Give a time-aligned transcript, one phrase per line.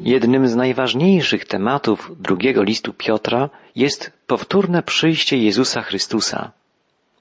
[0.00, 6.52] Jednym z najważniejszych tematów drugiego listu Piotra jest powtórne przyjście Jezusa Chrystusa.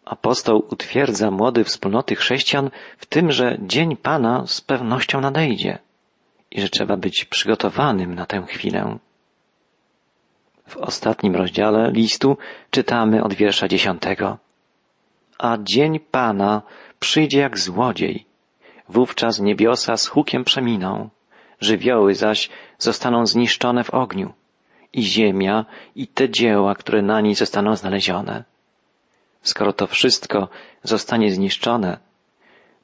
[0.05, 5.79] Apostoł utwierdza młode wspólnoty chrześcijan w tym, że dzień Pana z pewnością nadejdzie
[6.51, 8.97] i że trzeba być przygotowanym na tę chwilę.
[10.67, 12.37] W ostatnim rozdziale listu
[12.69, 14.37] czytamy od wiersza dziesiątego.
[15.39, 16.61] A dzień Pana
[16.99, 18.25] przyjdzie jak złodziej.
[18.89, 21.09] Wówczas niebiosa z hukiem przeminą,
[21.61, 24.33] żywioły zaś zostaną zniszczone w ogniu
[24.93, 25.65] i ziemia
[25.95, 28.43] i te dzieła, które na niej zostaną znalezione.
[29.41, 30.49] Skoro to wszystko
[30.83, 31.97] zostanie zniszczone,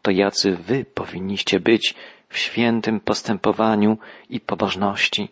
[0.01, 1.95] to jacy wy powinniście być
[2.29, 3.97] w świętym postępowaniu
[4.29, 5.29] i pobożności,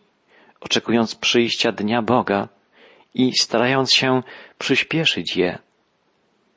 [0.62, 2.48] oczekując przyjścia dnia Boga
[3.14, 4.24] i starając się
[4.58, 5.58] przyspieszyć je.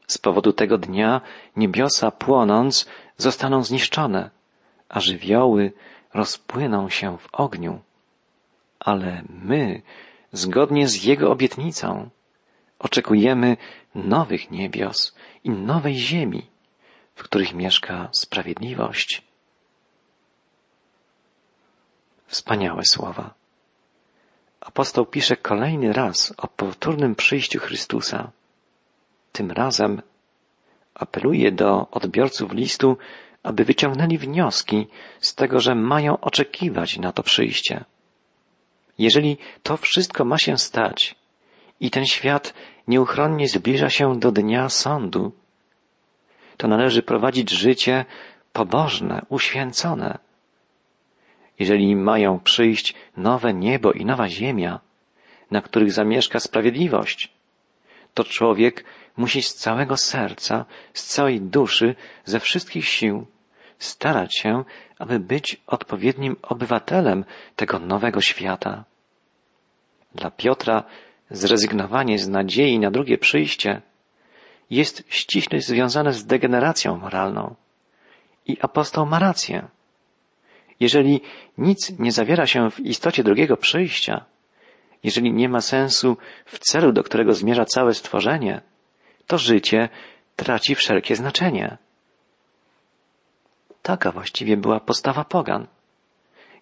[0.07, 1.21] Z powodu tego dnia
[1.57, 4.31] niebiosa płonąc zostaną zniszczone,
[4.89, 5.73] a żywioły
[6.15, 7.81] rozpłyną się w ogniu.
[8.81, 9.83] Ale my,
[10.33, 12.11] zgodnie z Jego obietnicą,
[12.79, 13.57] oczekujemy
[13.95, 16.47] nowych niebios i nowej ziemi,
[17.15, 19.23] w których mieszka sprawiedliwość.
[22.27, 23.35] Wspaniałe słowa.
[24.61, 28.31] Apostoł pisze kolejny raz o powtórnym przyjściu Chrystusa.
[29.33, 30.03] Tym razem
[30.95, 32.97] apeluje do odbiorców listu,
[33.43, 34.87] aby wyciągnęli wnioski
[35.21, 37.85] z tego, że mają oczekiwać na to przyjście.
[38.99, 41.15] Jeżeli to wszystko ma się stać
[41.81, 42.55] i ten świat
[42.89, 45.33] nieuchronnie zbliża się do dnia sądu,
[46.57, 48.05] to należy prowadzić życie
[48.53, 50.19] pobożne, uświęcone.
[51.59, 54.81] Jeżeli mają przyjść nowe niebo i nowa ziemia,
[55.51, 57.33] na których zamieszka sprawiedliwość,
[58.15, 58.85] to człowiek
[59.19, 63.27] musi z całego serca, z całej duszy, ze wszystkich sił
[63.79, 64.65] starać się,
[64.99, 67.25] aby być odpowiednim obywatelem
[67.57, 68.85] tego nowego świata.
[70.15, 70.85] Dla Piotra
[71.31, 73.83] zrezygnowanie z nadziei na drugie przyjście
[74.71, 77.55] jest ściśle związane z degeneracją moralną.
[78.47, 79.69] I apostoł ma rację.
[80.81, 81.21] Jeżeli
[81.59, 84.25] nic nie zawiera się w istocie drugiego przyjścia,
[85.03, 88.61] jeżeli nie ma sensu w celu, do którego zmierza całe stworzenie,
[89.29, 89.89] to życie
[90.37, 91.77] traci wszelkie znaczenie.
[93.83, 95.67] Taka właściwie była postawa pogan.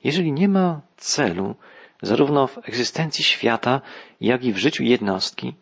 [0.05, 1.55] Jeżeli nie ma celu,
[2.03, 3.81] zarówno w egzystencji świata,
[4.21, 5.55] jak i w życiu jednostki,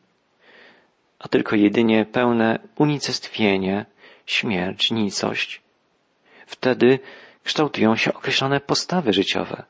[1.19, 3.87] a tylko jedynie pełne unicestwienie,
[4.27, 5.63] śmierć, nicość,
[6.47, 6.99] wtedy
[7.45, 9.65] kształtują się określone postawy życiowe.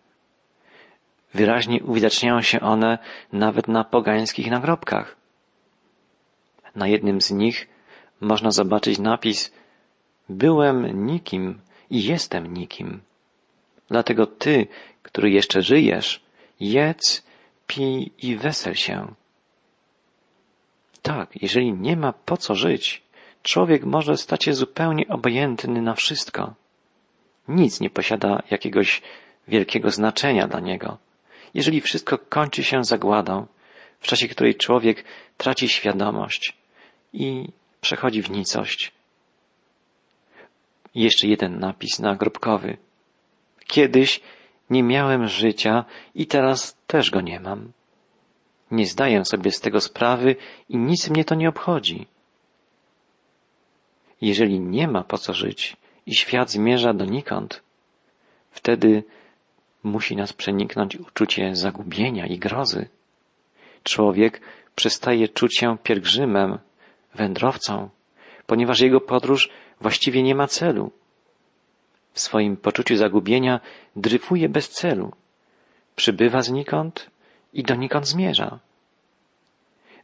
[1.34, 2.98] Wyraźnie uwidaczniają się one
[3.32, 5.23] nawet na pogańskich nagrobkach.
[6.74, 7.68] Na jednym z nich
[8.20, 9.52] można zobaczyć napis
[10.28, 13.00] Byłem nikim i jestem nikim.
[13.88, 14.66] Dlatego ty,
[15.02, 16.20] który jeszcze żyjesz,
[16.60, 17.26] jedz,
[17.66, 19.14] pij i wesel się.
[21.02, 23.02] Tak, jeżeli nie ma po co żyć,
[23.42, 26.54] człowiek może stać się zupełnie obojętny na wszystko.
[27.48, 29.02] Nic nie posiada jakiegoś
[29.48, 30.98] wielkiego znaczenia dla niego.
[31.54, 33.46] Jeżeli wszystko kończy się zagładą,
[34.00, 35.04] w czasie której człowiek
[35.36, 36.63] traci świadomość
[37.14, 37.48] i
[37.80, 38.92] przechodzi w nicość.
[40.94, 42.76] Jeszcze jeden napis nagrobkowy.
[43.66, 44.20] Kiedyś
[44.70, 47.72] nie miałem życia i teraz też go nie mam.
[48.70, 50.36] Nie zdaję sobie z tego sprawy
[50.68, 52.06] i nic mnie to nie obchodzi.
[54.20, 55.76] Jeżeli nie ma po co żyć
[56.06, 57.62] i świat zmierza donikąd,
[58.50, 59.04] wtedy
[59.82, 62.88] musi nas przeniknąć uczucie zagubienia i grozy.
[63.82, 64.40] Człowiek
[64.74, 66.58] przestaje czuć się pielgrzymem,
[67.14, 67.88] wędrowcą,
[68.46, 70.90] ponieważ jego podróż właściwie nie ma celu.
[72.12, 73.60] W swoim poczuciu zagubienia
[73.96, 75.12] dryfuje bez celu,
[75.96, 77.10] przybywa znikąd
[77.52, 78.58] i donikąd zmierza.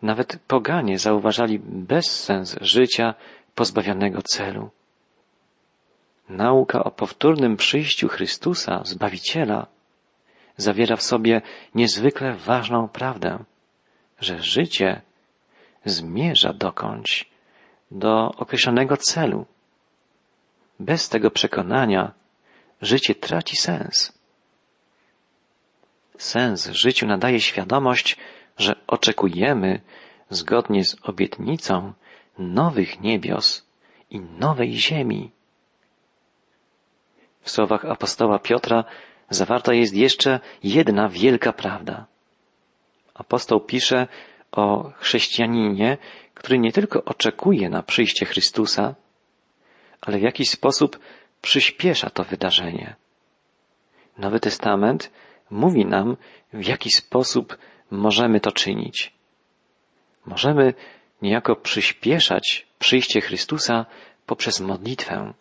[0.03, 3.15] Nawet poganie zauważali bezsens życia
[3.54, 4.71] pozbawionego celu.
[6.28, 9.66] Nauka o powtórnym przyjściu Chrystusa, Zbawiciela,
[10.56, 11.42] zawiera w sobie
[11.75, 13.45] niezwykle ważną prawdę,
[14.21, 15.01] że życie
[15.84, 17.30] zmierza dokądś,
[17.91, 19.47] do określonego celu.
[20.80, 22.12] Bez tego przekonania
[22.82, 24.12] życie traci sens.
[26.18, 28.16] Sens życiu nadaje świadomość,
[28.59, 29.80] że oczekujemy,
[30.30, 31.92] zgodnie z obietnicą,
[32.38, 33.66] nowych niebios
[34.10, 35.30] i nowej ziemi.
[37.41, 38.84] W słowach apostoła Piotra
[39.30, 42.06] zawarta jest jeszcze jedna wielka prawda.
[43.15, 44.09] Apostoł pisze
[44.52, 45.98] o chrześcijaninie,
[46.34, 48.94] który nie tylko oczekuje na przyjście Chrystusa,
[50.00, 50.98] ale w jakiś sposób
[51.42, 52.97] przyspiesza to wydarzenie.
[54.18, 55.10] Nowy Testament
[55.50, 56.16] mówi nam,
[56.52, 57.58] w jaki sposób
[57.91, 59.12] możemy to czynić.
[60.26, 60.74] Możemy
[61.22, 63.86] niejako przyspieszać przyjście Chrystusa
[64.26, 65.32] poprzez modlitwę.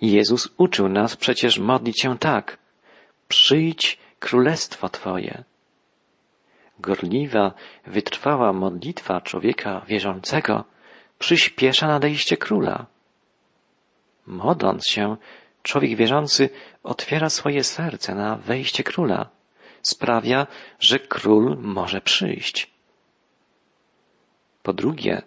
[0.00, 2.58] Jezus uczył nas przecież modlić się tak.
[3.28, 5.44] Przyjdź królestwo Twoje.
[6.80, 7.52] Gorliwa,
[7.86, 10.64] wytrwała modlitwa człowieka wierzącego
[11.18, 12.86] przyspiesza nadejście króla.
[14.26, 15.16] Modląc się,
[15.62, 16.50] człowiek wierzący
[16.82, 19.30] otwiera swoje serce na wejście króla.
[19.82, 20.46] Sprawia,
[20.78, 22.70] że król może przyjść.
[24.62, 25.22] Po drugie,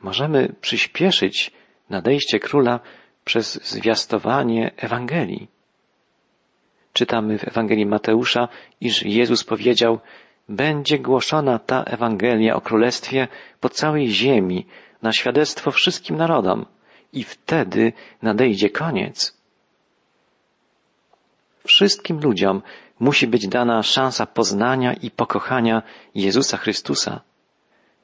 [0.00, 1.50] możemy przyspieszyć
[1.90, 2.80] nadejście króla
[3.24, 5.48] przez zwiastowanie Ewangelii.
[6.92, 8.48] Czytamy w Ewangelii Mateusza,
[8.80, 10.00] iż Jezus powiedział,
[10.48, 13.28] będzie głoszona ta Ewangelia o Królestwie
[13.60, 14.66] po całej ziemi
[15.02, 16.66] na świadectwo wszystkim narodom
[17.12, 17.92] i wtedy
[18.22, 19.36] nadejdzie koniec.
[21.66, 22.62] Wszystkim ludziom
[23.00, 25.82] musi być dana szansa poznania i pokochania
[26.14, 27.20] Jezusa Chrystusa,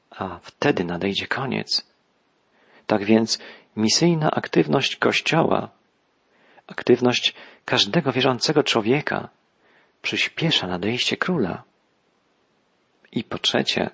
[0.09, 1.85] a wtedy nadejdzie koniec.
[2.87, 3.39] Tak więc
[3.75, 5.69] misyjna aktywność Kościoła,
[6.67, 7.33] aktywność
[7.65, 9.29] każdego wierzącego człowieka
[10.01, 11.63] przyspiesza nadejście króla.
[13.11, 13.89] I po trzecie,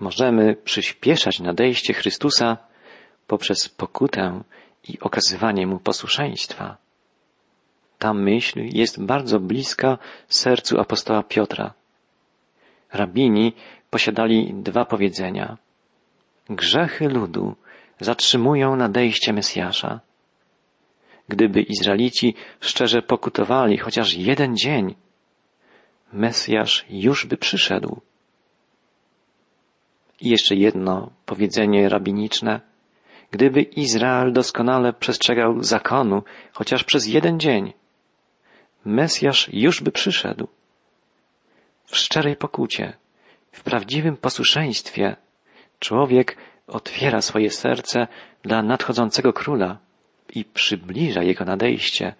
[0.00, 2.56] możemy przyspieszać nadejście Chrystusa
[3.26, 4.42] poprzez pokutę
[4.88, 6.76] i okazywanie Mu posłuszeństwa.
[7.98, 11.74] Ta myśl jest bardzo bliska sercu apostoła Piotra.
[12.92, 13.52] Rabini
[13.90, 15.56] posiadali dwa powiedzenia.
[16.50, 17.56] Grzechy ludu
[18.00, 20.00] zatrzymują nadejście Mesjasza.
[21.28, 24.94] Gdyby Izraelici szczerze pokutowali chociaż jeden dzień,
[26.12, 28.00] Mesjasz już by przyszedł.
[30.20, 32.60] I jeszcze jedno powiedzenie rabiniczne.
[33.30, 36.22] Gdyby Izrael doskonale przestrzegał zakonu,
[36.52, 37.72] chociaż przez jeden dzień,
[38.84, 40.48] Mesjasz już by przyszedł.
[41.84, 42.96] W szczerej pokucie,
[43.52, 45.16] w prawdziwym posłuszeństwie,
[45.78, 46.36] człowiek
[46.66, 48.06] otwiera swoje serce
[48.42, 49.78] dla nadchodzącego króla
[50.34, 52.14] i przybliża jego nadejście.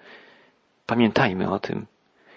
[0.86, 1.86] Pamiętajmy o tym.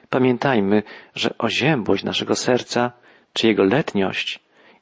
[0.10, 0.84] Pamiętajmy,
[1.16, 2.92] że oziębłość naszego serca,
[3.34, 4.40] czy jego letniość,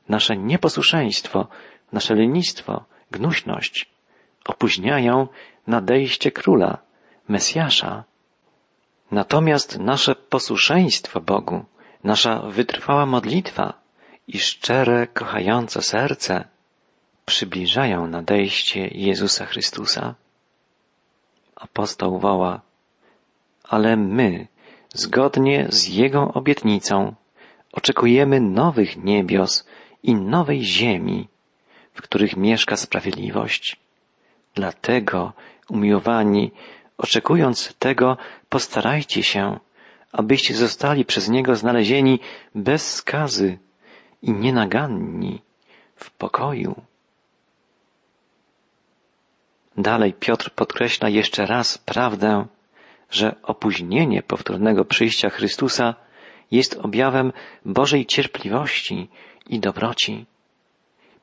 [0.10, 1.48] nasze nieposłuszeństwo,
[1.92, 3.90] nasze lenistwo, gnuśność
[4.46, 5.28] opóźniają
[5.68, 6.78] nadejście króla,
[7.28, 8.04] Mesjasza.
[9.12, 11.66] Natomiast nasze posłuszeństwo Bogu,
[12.04, 13.74] nasza wytrwała modlitwa
[14.28, 16.44] i szczere, kochające serce
[17.26, 20.16] przybliżają nadejście Jezusa Chrystusa.
[21.56, 22.62] Apostoł woła,
[23.64, 24.48] ale my,
[24.94, 27.16] zgodnie z Jego obietnicą,
[27.74, 29.68] oczekujemy nowych niebios
[30.04, 31.28] i nowej ziemi,
[31.94, 33.78] w których mieszka sprawiedliwość.
[34.56, 35.34] Dlatego,
[35.70, 36.52] umiłowani,
[36.98, 38.18] oczekując tego,
[38.50, 39.60] postarajcie się,
[40.12, 42.20] abyście zostali przez Niego znalezieni
[42.56, 43.58] bez skazy
[44.22, 45.42] i nienaganni
[45.96, 46.82] w pokoju.
[49.78, 52.46] Dalej Piotr podkreśla jeszcze raz prawdę,
[53.12, 55.96] że opóźnienie powtórnego przyjścia Chrystusa
[56.52, 57.34] jest objawem
[57.66, 59.10] Bożej cierpliwości
[59.50, 60.26] i dobroci.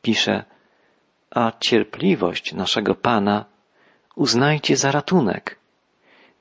[0.03, 0.45] Pisze,
[1.31, 3.45] a cierpliwość naszego Pana
[4.17, 5.59] uznajcie za ratunek.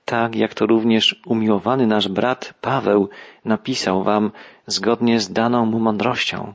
[0.05, 3.09] Tak jak to również umiłowany nasz brat Paweł
[3.45, 4.31] napisał wam
[4.67, 6.53] zgodnie z daną mu mądrością,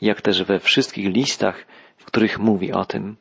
[0.00, 1.66] jak też we wszystkich listach,
[1.96, 3.16] w których mówi o tym.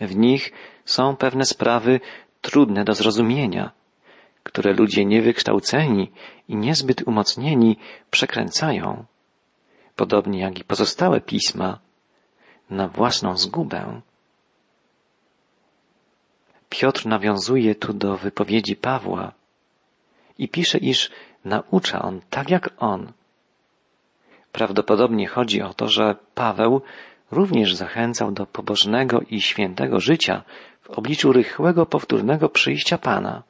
[0.00, 0.52] W nich
[0.84, 2.00] są pewne sprawy
[2.40, 3.70] trudne do zrozumienia,
[4.42, 6.12] które ludzie niewykształceni
[6.48, 7.76] i niezbyt umocnieni
[8.10, 9.04] przekręcają,
[9.96, 11.78] podobnie jak i pozostałe pisma,
[12.70, 14.00] na własną zgubę.
[16.68, 19.32] Piotr nawiązuje tu do wypowiedzi Pawła
[20.38, 21.10] i pisze, iż
[21.44, 23.12] naucza on tak jak on.
[24.52, 26.82] Prawdopodobnie chodzi o to, że Paweł
[27.30, 30.42] również zachęcał do pobożnego i świętego życia
[30.82, 33.42] w obliczu rychłego, powtórnego przyjścia Pana.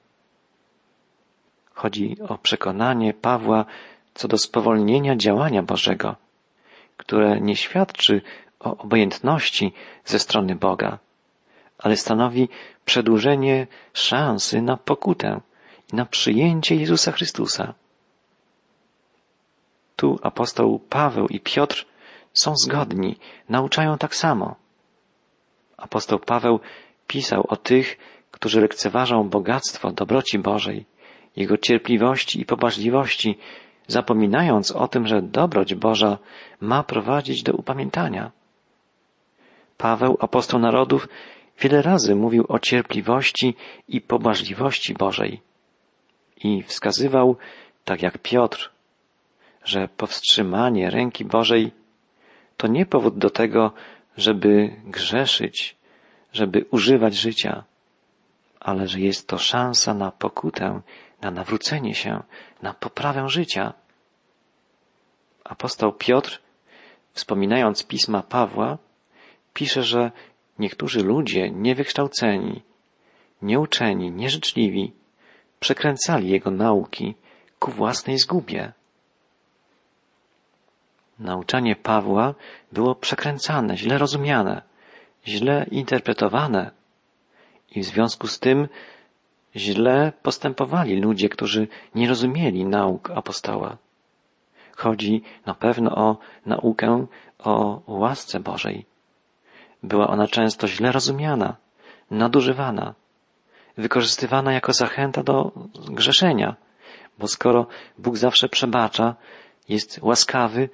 [1.82, 3.64] Chodzi o przekonanie Pawła
[4.14, 6.16] co do spowolnienia działania Bożego,
[6.96, 8.22] które nie świadczy
[8.60, 9.72] o obojętności
[10.04, 10.98] ze strony Boga,
[11.78, 12.48] ale stanowi
[12.84, 15.40] przedłużenie szansy na pokutę
[15.92, 17.74] i na przyjęcie Jezusa Chrystusa.
[19.96, 21.86] Tu apostoł Paweł i Piotr
[22.32, 23.16] są zgodni,
[23.48, 24.54] nauczają tak samo.
[25.76, 26.60] Apostoł Paweł
[27.06, 27.98] pisał o tych,
[28.30, 30.91] którzy lekceważą bogactwo dobroci Bożej,
[31.36, 33.38] Jego cierpliwości i pobażliwości,
[33.86, 36.18] zapominając o tym, że dobroć Boża
[36.60, 38.30] ma prowadzić do upamiętania.
[39.78, 41.08] Paweł, apostoł narodów,
[41.60, 43.54] wiele razy mówił o cierpliwości
[43.88, 45.40] i pobażliwości Bożej.
[46.44, 47.36] i wskazywał,
[47.84, 48.70] tak jak Piotr,
[49.64, 51.72] że powstrzymanie ręki Bożej
[52.56, 53.72] to nie powód do tego,
[54.16, 55.76] żeby grzeszyć,
[56.32, 57.64] żeby używać życia,
[58.60, 60.80] ale że jest to szansa na pokutę,
[61.22, 62.22] na nawrócenie się,
[62.62, 63.74] na poprawę życia.
[65.44, 66.40] Apostoł Piotr,
[67.12, 68.78] wspominając pisma Pawła,
[69.54, 70.10] pisze, że
[70.58, 72.62] niektórzy ludzie niewykształceni,
[73.42, 74.92] nieuczeni, nieżyczliwi
[75.60, 77.14] przekręcali jego nauki
[77.58, 78.72] ku własnej zgubie.
[81.18, 82.34] Nauczanie Pawła
[82.72, 84.62] było przekręcane, źle rozumiane,
[85.26, 86.70] źle interpretowane
[87.70, 88.68] i w związku z tym
[89.56, 93.76] źle postępowali ludzie, którzy nie rozumieli nauk apostoła.
[94.76, 96.16] Chodzi na pewno o
[96.46, 97.06] naukę
[97.38, 98.86] o łasce Bożej.
[99.82, 101.56] Była ona często źle rozumiana,
[102.10, 102.94] nadużywana,
[103.76, 105.52] wykorzystywana jako zachęta do
[105.90, 106.56] grzeszenia,
[107.18, 107.66] bo skoro
[107.98, 109.14] Bóg zawsze przebacza,
[109.68, 110.68] jest łaskawy,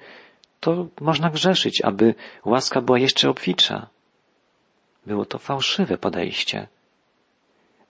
[0.59, 3.87] to można grzeszyć, aby łaska była jeszcze obfitsza.
[5.05, 6.67] Było to fałszywe podejście.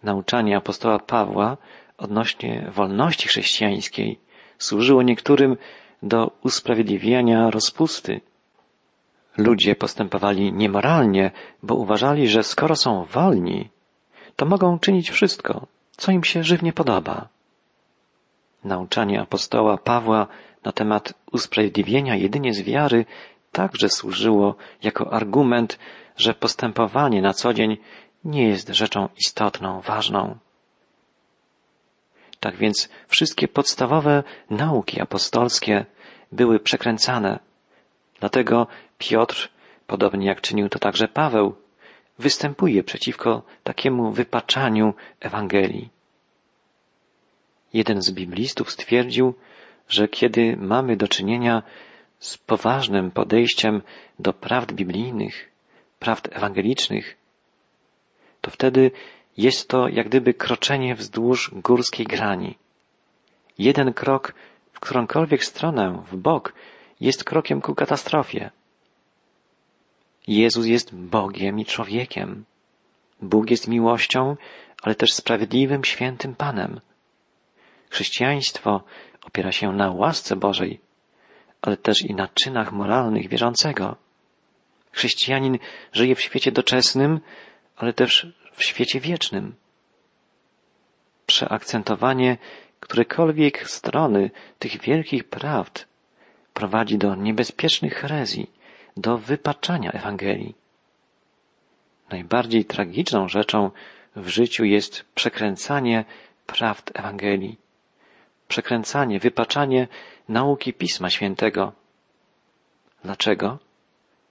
[0.03, 1.57] Nauczanie apostoła Pawła
[1.97, 4.19] odnośnie wolności chrześcijańskiej
[4.57, 5.57] służyło niektórym
[6.03, 8.21] do usprawiedliwiania rozpusty.
[9.37, 11.31] Ludzie postępowali niemoralnie,
[11.63, 13.69] bo uważali, że skoro są wolni,
[14.35, 17.27] to mogą czynić wszystko, co im się żywnie podoba.
[18.63, 20.27] Nauczanie apostoła Pawła
[20.63, 23.05] na temat usprawiedliwienia jedynie z wiary
[23.51, 25.79] także służyło jako argument,
[26.17, 27.77] że postępowanie na co dzień
[28.23, 30.37] nie jest rzeczą istotną, ważną.
[32.39, 35.85] Tak więc wszystkie podstawowe nauki apostolskie
[36.31, 37.39] były przekręcane.
[38.19, 39.49] Dlatego Piotr,
[39.87, 41.55] podobnie jak czynił to także Paweł,
[42.19, 45.89] występuje przeciwko takiemu wypaczaniu Ewangelii.
[47.73, 49.33] Jeden z biblistów stwierdził,
[49.89, 51.63] że kiedy mamy do czynienia
[52.19, 53.81] z poważnym podejściem
[54.19, 55.51] do prawd biblijnych,
[55.99, 57.18] prawd ewangelicznych,
[58.49, 58.91] to wtedy
[59.37, 62.57] jest to jak gdyby kroczenie wzdłuż górskiej grani.
[63.57, 64.33] Jeden krok
[64.73, 66.53] w którąkolwiek stronę, w bok,
[66.99, 68.51] jest krokiem ku katastrofie.
[70.27, 72.45] Jezus jest Bogiem i człowiekiem.
[73.21, 74.35] Bóg jest miłością,
[74.81, 76.81] ale też sprawiedliwym, świętym Panem.
[77.89, 78.83] Chrześcijaństwo
[79.23, 80.79] opiera się na łasce Bożej,
[81.61, 83.95] ale też i na czynach moralnych wierzącego.
[84.91, 85.57] Chrześcijanin
[85.93, 87.19] żyje w świecie doczesnym,
[87.75, 88.27] ale też
[88.59, 89.55] w świecie wiecznym.
[91.25, 92.37] Przeakcentowanie
[92.79, 95.85] którekolwiek strony tych wielkich prawd
[96.53, 98.51] prowadzi do niebezpiecznych herezji,
[98.97, 100.55] do wypaczania Ewangelii.
[102.09, 103.71] Najbardziej tragiczną rzeczą
[104.15, 106.05] w życiu jest przekręcanie
[106.45, 107.57] prawd Ewangelii
[108.49, 109.87] przekręcanie, wypaczanie
[110.29, 111.71] nauki Pisma Świętego.
[113.03, 113.57] Dlaczego?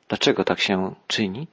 [0.09, 1.47] Dlaczego tak się czyni?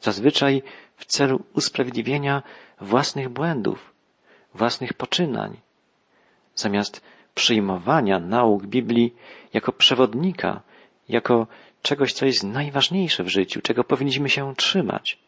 [0.00, 0.62] Zazwyczaj
[1.04, 2.42] w celu usprawiedliwienia
[2.80, 3.92] własnych błędów,
[4.54, 5.56] własnych poczynań,
[6.54, 7.02] zamiast
[7.34, 9.14] przyjmowania nauk Biblii
[9.52, 10.62] jako przewodnika,
[11.08, 11.46] jako
[11.82, 15.18] czegoś, co jest najważniejsze w życiu, czego powinniśmy się trzymać,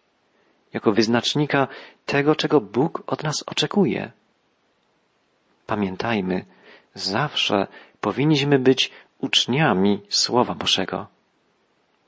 [0.73, 1.68] jako wyznacznika
[2.06, 4.12] tego, czego Bóg od nas oczekuje.
[5.66, 6.45] Pamiętajmy,
[6.95, 7.66] zawsze
[8.00, 11.06] powinniśmy być uczniami Słowa Bożego.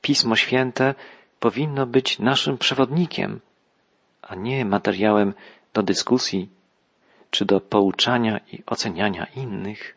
[0.02, 0.94] Pismo Święte
[1.40, 3.40] powinno być naszym przewodnikiem,
[4.22, 5.34] a nie materiałem
[5.74, 6.48] do dyskusji
[7.30, 9.96] czy do pouczania i oceniania innych.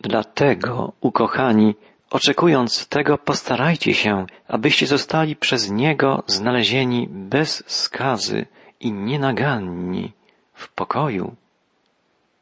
[0.00, 1.74] Dlatego, ukochani,
[2.10, 8.46] oczekując tego, postarajcie się, abyście zostali przez Niego znalezieni bez skazy
[8.80, 10.12] i nienaganni
[10.54, 11.36] w pokoju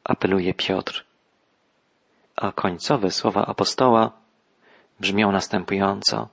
[0.03, 1.05] apeluje Piotr.
[2.35, 4.11] A końcowe słowa apostoła
[4.99, 6.29] brzmią następująco.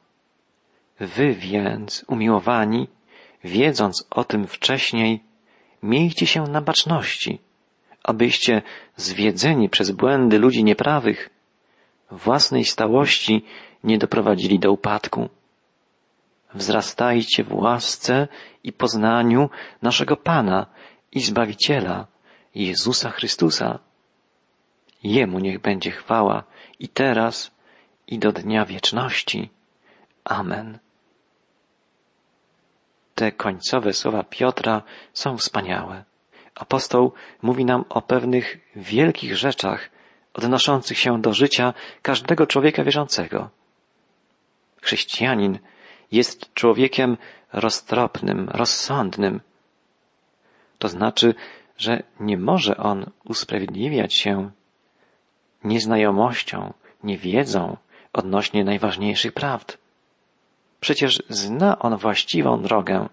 [1.00, 2.88] Wy więc, umiłowani,
[3.45, 5.21] wiedząc o tym wcześniej,
[5.83, 7.38] miejcie się na baczności,
[8.02, 8.62] abyście
[8.97, 11.30] zwiedzeni przez błędy ludzi nieprawych,
[12.11, 13.45] własnej stałości
[13.85, 15.28] nie doprowadzili do upadku.
[16.54, 18.28] Wzrastajcie w łasce
[18.64, 19.50] i poznaniu
[19.83, 20.66] naszego Pana
[21.12, 22.07] i Zbawiciela,
[22.54, 23.78] Jezusa Chrystusa.
[25.02, 26.45] Jemu niech będzie chwała
[26.78, 27.50] i teraz,
[28.07, 29.50] i do dnia wieczności.
[30.25, 30.78] Amen.
[33.18, 34.82] Te końcowe słowa Piotra
[35.12, 36.04] są wspaniałe.
[36.54, 39.90] Apostoł mówi nam o pewnych wielkich rzeczach
[40.34, 43.50] odnoszących się do życia każdego człowieka wierzącego.
[44.82, 45.58] Chrześcijanin
[46.12, 47.16] jest człowiekiem
[47.52, 49.40] roztropnym, rozsądnym.
[50.78, 51.34] To znaczy,
[51.76, 54.50] że nie może on usprawiedliwiać się
[55.64, 56.72] nieznajomością,
[57.04, 57.76] niewiedzą
[58.12, 59.78] odnośnie najważniejszych prawd.
[60.80, 63.08] Przecież zna on właściwą drogę,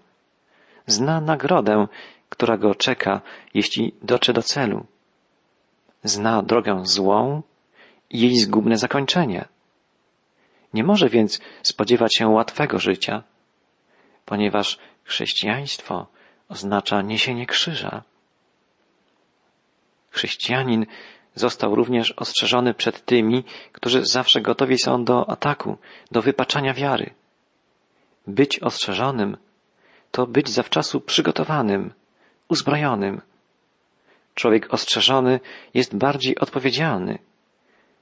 [0.86, 1.86] zna nagrodę,
[2.28, 3.20] która go czeka,
[3.54, 4.86] jeśli dotrze do celu.
[6.04, 7.42] Zna drogę złą
[8.10, 9.48] i jej zgubne zakończenie.
[10.74, 13.22] Nie może więc spodziewać się łatwego życia,
[14.24, 16.06] ponieważ chrześcijaństwo
[16.48, 18.02] oznacza niesienie krzyża.
[20.10, 20.86] Chrześcijanin
[21.34, 25.78] został również ostrzeżony przed tymi, którzy zawsze gotowi są do ataku,
[26.10, 27.14] do wypaczania wiary.
[28.26, 29.36] Być ostrzeżonym
[30.10, 31.92] to być zawczasu przygotowanym,
[32.48, 33.20] uzbrojonym.
[34.34, 35.40] Człowiek ostrzeżony
[35.74, 37.18] jest bardziej odpowiedzialny,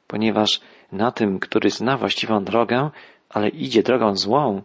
[0.07, 0.61] ponieważ
[0.93, 2.91] na tym, który zna właściwą drogę,
[3.29, 4.63] ale idzie drogą złą,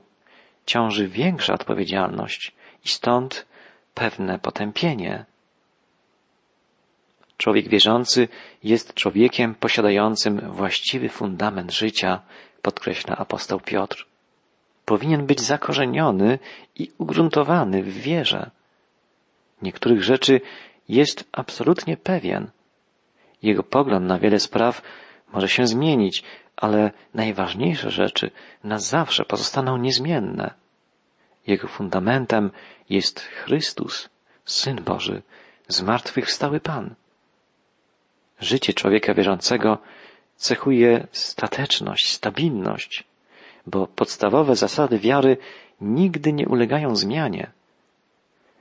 [0.65, 2.51] ciąży większa odpowiedzialność
[2.85, 3.45] i stąd
[3.93, 5.25] pewne potępienie.
[7.37, 8.27] Człowiek wierzący
[8.63, 12.21] jest człowiekiem posiadającym właściwy fundament życia,
[12.61, 14.08] podkreśla apostoł Piotr.
[14.89, 16.39] Powinien być zakorzeniony
[16.75, 18.51] i ugruntowany w wierze.
[19.61, 20.41] Niektórych rzeczy
[20.87, 22.51] jest absolutnie pewien.
[23.41, 24.81] Jego pogląd na wiele spraw
[25.33, 26.23] może się zmienić,
[26.57, 28.31] ale najważniejsze rzeczy
[28.63, 30.53] na zawsze pozostaną niezmienne.
[31.47, 32.51] Jego fundamentem
[32.89, 34.09] jest Chrystus,
[34.45, 35.21] Syn Boży,
[35.67, 36.95] zmartwychwstały Pan.
[38.39, 39.77] Życie człowieka wierzącego
[40.35, 43.08] cechuje stateczność, stabilność,
[43.67, 45.37] bo podstawowe zasady wiary
[45.81, 47.51] nigdy nie ulegają zmianie.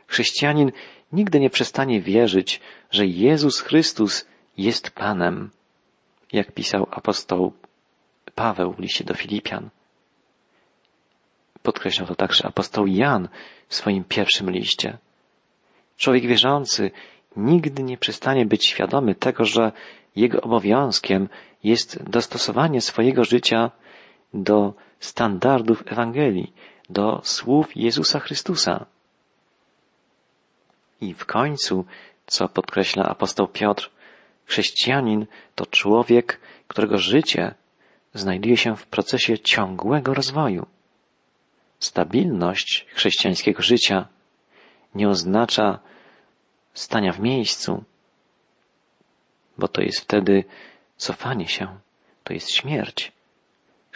[0.06, 0.72] Chrześcijanin
[1.12, 4.26] nigdy nie przestanie wierzyć, że Jezus Chrystus
[4.56, 5.50] jest Panem,
[6.32, 7.52] jak pisał apostoł
[8.34, 9.70] Paweł w liście do Filipian.
[11.62, 13.28] Podkreślał to także apostoł Jan
[13.68, 14.98] w swoim pierwszym liście.
[15.96, 16.90] Człowiek wierzący
[17.36, 19.72] nigdy nie przestanie być świadomy tego, że
[20.16, 21.28] jego obowiązkiem
[21.64, 23.70] jest dostosowanie swojego życia
[24.34, 26.52] do standardów Ewangelii,
[26.90, 28.86] do słów Jezusa Chrystusa.
[31.00, 31.84] I w końcu,
[32.26, 33.90] co podkreśla apostoł Piotr,
[34.46, 37.54] chrześcijanin to człowiek, którego życie
[38.14, 40.66] znajduje się w procesie ciągłego rozwoju.
[41.78, 44.08] Stabilność chrześcijańskiego życia
[44.94, 45.78] nie oznacza
[46.74, 47.84] stania w miejscu,
[49.58, 50.44] bo to jest wtedy
[50.96, 51.78] cofanie się,
[52.24, 53.12] to jest śmierć.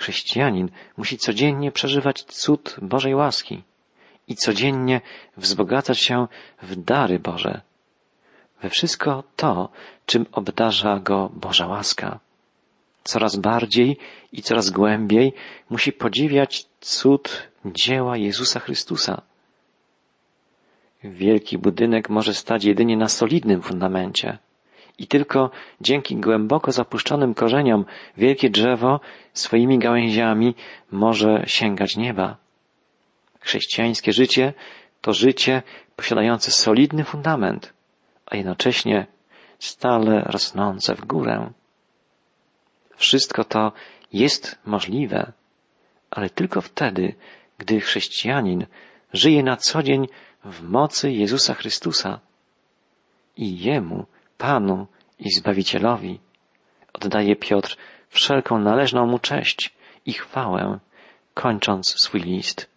[0.03, 3.63] Chrześcijanin musi codziennie przeżywać cud Bożej łaski
[4.29, 5.01] i codziennie
[5.37, 6.27] wzbogacać się
[6.63, 7.61] w dary Boże,
[8.63, 9.69] we wszystko to,
[10.07, 12.19] czym obdarza go Boża łaska.
[13.05, 13.99] Coraz bardziej
[14.33, 15.33] i coraz głębiej
[15.71, 19.23] musi podziwiać cud dzieła Jezusa Chrystusa.
[21.05, 24.39] Wielki budynek może stać jedynie na solidnym fundamencie.
[24.99, 25.51] I tylko
[25.81, 27.85] dzięki głęboko zapuszczonym korzeniom
[28.17, 29.01] wielkie drzewo
[29.33, 30.55] swoimi gałęziami
[30.91, 32.37] może sięgać nieba.
[33.41, 34.53] Chrześcijańskie życie
[35.01, 35.63] to życie
[35.97, 37.73] posiadające solidny fundament,
[38.27, 39.07] a jednocześnie
[39.59, 41.51] stale rosnące w górę.
[42.97, 43.73] Wszystko to
[44.13, 45.33] jest możliwe,
[46.11, 47.15] ale tylko wtedy,
[47.59, 48.67] gdy chrześcijanin
[49.13, 50.09] żyje na co dzień
[50.45, 52.21] w mocy Jezusa Chrystusa
[53.37, 54.07] i Jemu,
[54.43, 54.87] Panu
[55.19, 56.21] i Zbawicielowi,
[56.93, 57.77] oddaje Piotr
[58.09, 59.75] wszelką należną mu cześć
[60.07, 60.79] i chwałę,
[61.35, 62.71] kończąc swój list.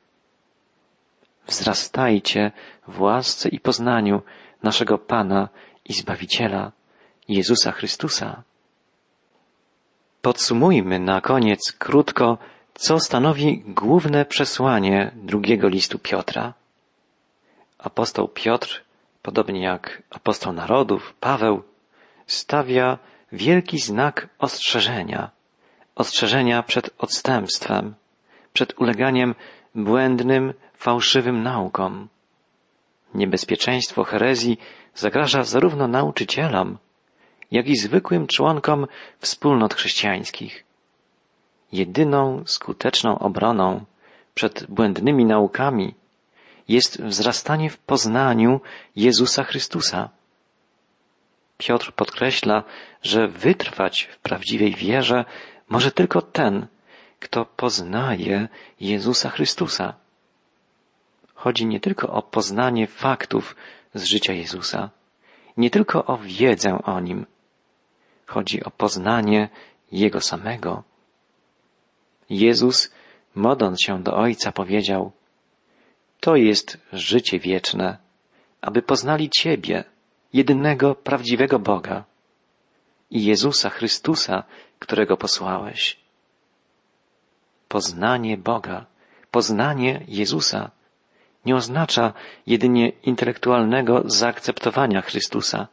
[1.47, 2.51] Wzrastajcie
[2.87, 4.21] w łasce i poznaniu
[4.63, 5.49] naszego Pana
[5.85, 6.71] i Zbawiciela,
[7.27, 8.43] Jezusa Chrystusa.
[10.21, 12.37] Podsumujmy na koniec krótko,
[12.73, 16.53] co stanowi główne przesłanie drugiego listu Piotra.
[17.77, 18.84] Apostoł Piotr,
[19.25, 21.63] podobnie jak apostoł narodów, Paweł,
[22.27, 22.97] stawia
[23.31, 25.31] wielki znak ostrzeżenia,
[25.95, 27.95] ostrzeżenia przed odstępstwem,
[28.53, 29.35] przed uleganiem
[29.75, 32.07] błędnym, fałszywym naukom.
[33.13, 34.57] Niebezpieczeństwo herezji
[34.95, 36.77] zagraża zarówno nauczycielom,
[37.51, 38.87] jak i zwykłym członkom
[39.19, 40.63] wspólnot chrześcijańskich.
[41.71, 43.85] Jedyną skuteczną obroną
[44.33, 45.95] przed błędnymi naukami
[46.67, 48.61] jest wzrastanie w poznaniu
[48.95, 50.09] Jezusa Chrystusa.
[51.57, 52.63] Piotr podkreśla,
[53.01, 55.25] że wytrwać w prawdziwej wierze
[55.69, 56.67] może tylko ten,
[57.19, 58.47] kto poznaje
[58.79, 59.93] Jezusa Chrystusa.
[61.33, 63.55] Chodzi nie tylko o poznanie faktów
[63.93, 64.89] z życia Jezusa,
[65.57, 67.25] nie tylko o wiedzę o Nim.
[68.25, 69.49] Chodzi o poznanie
[69.91, 70.83] Jego samego.
[72.29, 72.91] Jezus,
[73.35, 75.11] modląc się do Ojca, powiedział,
[76.25, 77.97] to jest życie wieczne,
[78.61, 79.83] aby poznali Ciebie,
[80.33, 82.03] jedynego prawdziwego Boga
[83.11, 84.43] i Jezusa Chrystusa,
[84.79, 85.97] którego posłałeś.
[87.67, 88.85] Poznanie Boga,
[89.31, 90.71] poznanie Jezusa
[91.45, 92.13] nie oznacza
[92.47, 95.67] jedynie intelektualnego zaakceptowania Chrystusa,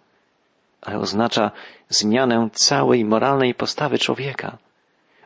[0.81, 1.51] ale oznacza
[1.89, 4.59] zmianę całej moralnej postawy człowieka.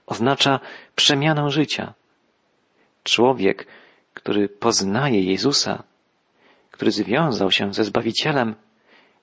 [0.06, 0.60] Oznacza
[0.96, 1.94] przemianę życia.
[3.04, 3.66] Człowiek,
[4.16, 5.82] który poznaje Jezusa,
[6.70, 8.54] który związał się ze Zbawicielem,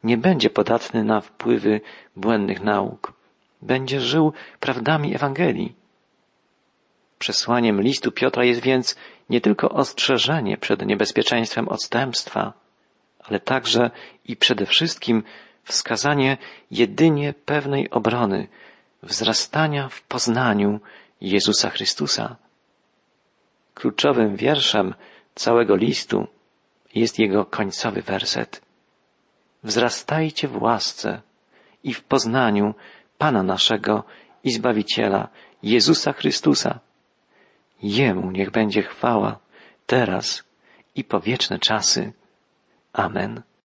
[0.04, 1.82] nie będzie podatny na wpływy
[2.16, 3.14] błędnych nauk.
[3.62, 5.76] Będzie żył prawdami Ewangelii.
[7.20, 8.96] Przesłaniem listu Piotra jest więc
[9.30, 12.54] nie tylko ostrzeżenie przed niebezpieczeństwem odstępstwa,
[13.20, 13.92] ale także
[14.26, 15.24] i przede wszystkim
[15.64, 16.38] wskazanie
[16.72, 18.48] jedynie pewnej obrony,
[19.04, 20.80] wzrastania w poznaniu
[21.22, 22.43] Jezusa Chrystusa.
[23.74, 24.94] Kluczowym wierszem
[25.36, 26.28] całego listu
[26.96, 28.62] jest jego końcowy werset.
[29.64, 31.22] Wzrastajcie w łasce
[31.84, 32.74] i w poznaniu
[33.18, 34.04] Pana naszego
[34.44, 35.28] i Zbawiciela,
[35.64, 36.80] Jezusa Chrystusa.
[37.84, 39.40] Jemu niech będzie chwała
[39.86, 40.44] teraz
[40.96, 42.14] i po wieczne czasy.
[42.94, 43.42] Amen.